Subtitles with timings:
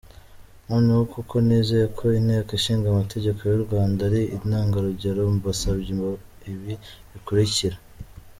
[0.67, 5.91] Noneho kuko nizeye ko Inteko Ishinga Amategeko yu Rwanda ari intangarugero, mbasabye
[6.53, 6.73] ibi
[7.11, 7.77] bikurikira;.